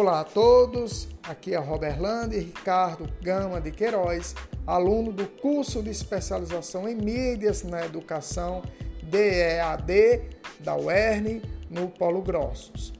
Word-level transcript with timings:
Olá 0.00 0.20
a 0.20 0.24
todos, 0.24 1.08
aqui 1.22 1.54
é 1.54 1.58
Roberlando 1.58 2.34
e 2.34 2.38
Ricardo 2.38 3.06
Gama 3.20 3.60
de 3.60 3.70
Queiroz, 3.70 4.34
aluno 4.66 5.12
do 5.12 5.26
curso 5.26 5.82
de 5.82 5.90
especialização 5.90 6.88
em 6.88 6.94
mídias 6.94 7.62
na 7.62 7.84
educação 7.84 8.62
DEAD 9.02 10.22
da 10.58 10.74
UERN 10.74 11.42
no 11.68 11.90
Polo 11.90 12.22
Grossos. 12.22 12.94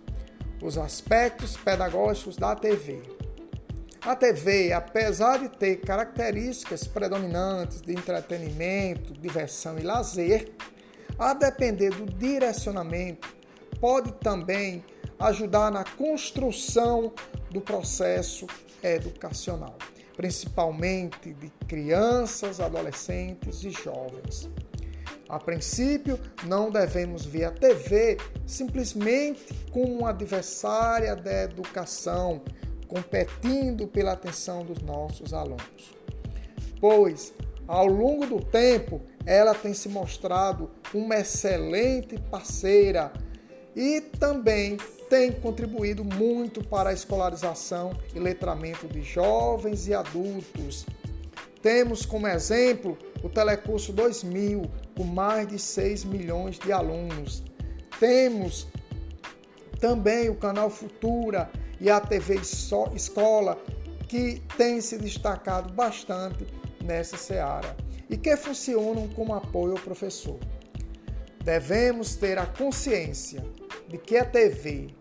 Os 0.63 0.77
aspectos 0.77 1.57
pedagógicos 1.57 2.36
da 2.36 2.55
TV. 2.55 3.01
A 4.03 4.14
TV, 4.14 4.71
apesar 4.75 5.39
de 5.39 5.48
ter 5.48 5.77
características 5.77 6.87
predominantes 6.87 7.80
de 7.80 7.93
entretenimento, 7.93 9.14
diversão 9.14 9.79
e 9.79 9.82
lazer, 9.82 10.53
a 11.19 11.32
depender 11.32 11.95
do 11.95 12.05
direcionamento, 12.05 13.26
pode 13.81 14.12
também 14.21 14.85
ajudar 15.21 15.71
na 15.71 15.85
construção 15.85 17.13
do 17.51 17.61
processo 17.61 18.47
educacional, 18.83 19.77
principalmente 20.17 21.35
de 21.35 21.51
crianças, 21.69 22.59
adolescentes 22.59 23.63
e 23.63 23.71
jovens. 23.71 24.49
A 25.29 25.39
princípio, 25.39 26.19
não 26.45 26.71
devemos 26.71 27.25
ver 27.25 27.45
a 27.45 27.51
TV 27.53 28.17
simplesmente 28.46 29.55
como 29.71 29.99
uma 29.99 30.11
adversária 30.11 31.15
da 31.15 31.45
educação, 31.45 32.43
competindo 32.89 33.87
pela 33.87 34.12
atenção 34.12 34.65
dos 34.65 34.83
nossos 34.83 35.33
alunos. 35.33 35.95
Pois, 36.81 37.33
ao 37.69 37.87
longo 37.87 38.27
do 38.27 38.41
tempo, 38.43 39.01
ela 39.25 39.55
tem 39.55 39.73
se 39.73 39.89
mostrado 39.89 40.71
uma 40.93 41.17
excelente 41.17 42.19
parceira 42.31 43.12
e 43.77 44.01
também 44.01 44.77
tem 45.11 45.33
contribuído 45.33 46.05
muito 46.05 46.64
para 46.64 46.91
a 46.91 46.92
escolarização 46.92 47.98
e 48.14 48.20
letramento 48.20 48.86
de 48.86 49.03
jovens 49.03 49.89
e 49.89 49.92
adultos. 49.92 50.86
Temos 51.61 52.06
como 52.06 52.28
exemplo 52.28 52.97
o 53.20 53.28
Telecurso 53.28 53.92
2000, 53.92 54.70
com 54.97 55.03
mais 55.03 55.48
de 55.48 55.58
6 55.58 56.05
milhões 56.05 56.61
de 56.61 56.70
alunos. 56.70 57.42
Temos 57.98 58.69
também 59.81 60.31
o 60.31 60.36
canal 60.36 60.70
Futura 60.70 61.50
e 61.81 61.91
a 61.91 62.00
TV 62.00 62.41
Escola, 62.94 63.58
que 64.08 64.41
tem 64.56 64.81
se 64.81 64.97
destacado 64.97 65.75
bastante 65.75 66.47
nessa 66.84 67.16
seara 67.16 67.77
e 68.08 68.16
que 68.16 68.36
funcionam 68.36 69.08
como 69.08 69.34
apoio 69.34 69.72
ao 69.72 69.83
professor. 69.83 70.38
Devemos 71.42 72.14
ter 72.14 72.38
a 72.38 72.47
consciência 72.47 73.42
de 73.91 73.99
que 73.99 74.17
a 74.17 74.25
TV, 74.25 74.95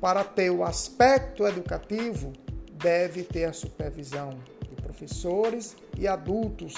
para 0.00 0.22
ter 0.22 0.48
o 0.50 0.62
aspecto 0.62 1.44
educativo, 1.44 2.32
deve 2.72 3.24
ter 3.24 3.46
a 3.46 3.52
supervisão 3.52 4.30
de 4.68 4.80
professores 4.80 5.76
e 5.98 6.06
adultos 6.06 6.74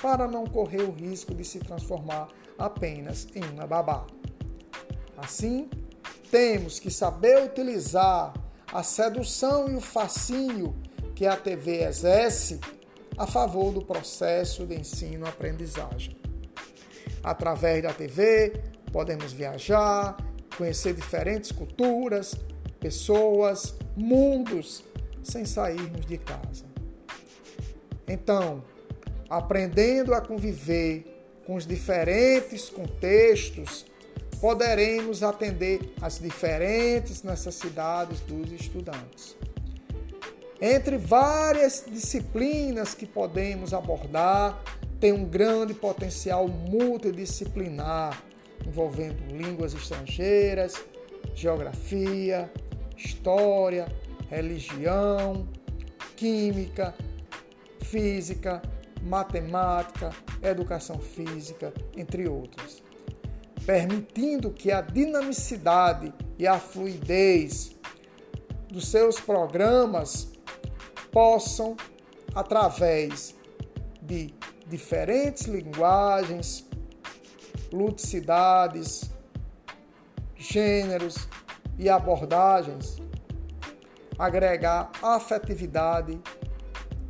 para 0.00 0.28
não 0.28 0.46
correr 0.46 0.82
o 0.82 0.92
risco 0.92 1.34
de 1.34 1.44
se 1.44 1.58
transformar 1.58 2.28
apenas 2.56 3.26
em 3.34 3.42
uma 3.52 3.66
babá. 3.66 4.06
Assim, 5.16 5.68
temos 6.30 6.78
que 6.78 6.92
saber 6.92 7.42
utilizar 7.42 8.32
a 8.72 8.82
sedução 8.84 9.68
e 9.68 9.74
o 9.74 9.80
fascínio 9.80 10.76
que 11.16 11.26
a 11.26 11.36
TV 11.36 11.82
exerce 11.82 12.60
a 13.18 13.26
favor 13.26 13.72
do 13.72 13.84
processo 13.84 14.64
de 14.64 14.76
ensino-aprendizagem. 14.76 16.16
Através 17.24 17.82
da 17.82 17.92
TV, 17.92 18.62
podemos 18.92 19.32
viajar, 19.32 20.16
conhecer 20.56 20.94
diferentes 20.94 21.52
culturas, 21.52 22.34
pessoas, 22.80 23.74
mundos, 23.96 24.84
sem 25.22 25.44
sairmos 25.44 26.06
de 26.06 26.18
casa. 26.18 26.64
Então, 28.08 28.62
aprendendo 29.28 30.14
a 30.14 30.20
conviver 30.20 31.04
com 31.46 31.54
os 31.56 31.66
diferentes 31.66 32.68
contextos, 32.70 33.86
poderemos 34.40 35.22
atender 35.22 35.94
às 36.00 36.18
diferentes 36.18 37.22
necessidades 37.22 38.20
dos 38.20 38.52
estudantes. 38.52 39.36
Entre 40.60 40.96
várias 40.96 41.84
disciplinas 41.86 42.94
que 42.94 43.06
podemos 43.06 43.74
abordar, 43.74 44.62
tem 44.98 45.12
um 45.12 45.24
grande 45.24 45.74
potencial 45.74 46.48
multidisciplinar, 46.48 48.22
envolvendo 48.64 49.24
línguas 49.26 49.74
estrangeiras, 49.74 50.74
geografia, 51.34 52.50
história, 52.96 53.86
religião, 54.30 55.48
química, 56.16 56.94
física, 57.82 58.62
matemática, 59.02 60.10
educação 60.42 60.98
física, 60.98 61.72
entre 61.96 62.28
outros, 62.28 62.82
permitindo 63.64 64.50
que 64.50 64.72
a 64.72 64.80
dinamicidade 64.80 66.12
e 66.38 66.46
a 66.46 66.58
fluidez 66.58 67.76
dos 68.68 68.88
seus 68.88 69.20
programas 69.20 70.28
possam, 71.12 71.76
através 72.34 73.34
de 74.02 74.34
diferentes 74.66 75.44
linguagens, 75.44 76.66
ludicidades, 77.76 79.10
gêneros 80.34 81.28
e 81.78 81.88
abordagens, 81.88 82.96
agregar 84.18 84.90
afetividade, 85.02 86.18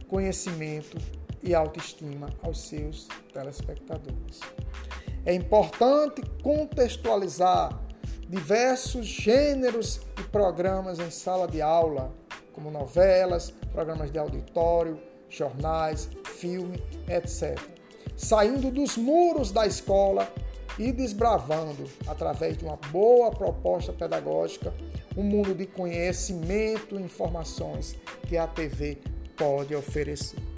conhecimento 0.09 0.99
e 1.43 1.55
autoestima 1.55 2.29
aos 2.43 2.69
seus 2.69 3.07
telespectadores. 3.33 4.41
É 5.25 5.33
importante 5.33 6.23
contextualizar 6.43 7.81
diversos 8.29 9.07
gêneros 9.07 10.01
e 10.19 10.23
programas 10.25 10.99
em 10.99 11.11
sala 11.11 11.47
de 11.47 11.63
aula 11.63 12.13
como 12.53 12.71
novelas, 12.71 13.51
programas 13.73 14.11
de 14.11 14.19
auditório, 14.19 14.99
jornais, 15.29 16.09
filme, 16.25 16.83
etc. 17.07 17.61
Saindo 18.17 18.71
dos 18.71 18.97
muros 18.97 19.53
da 19.53 19.67
escola 19.67 20.33
e 20.79 20.93
desbravando, 20.93 21.85
através 22.07 22.57
de 22.57 22.65
uma 22.65 22.77
boa 22.91 23.31
proposta 23.31 23.93
pedagógica, 23.93 24.73
um 25.17 25.23
mundo 25.23 25.55
de 25.55 25.67
conhecimento 25.67 26.99
e 26.99 27.03
informações 27.03 27.97
que 28.29 28.37
a 28.37 28.47
TV 28.47 28.99
pode 29.37 29.75
oferecer. 29.75 30.56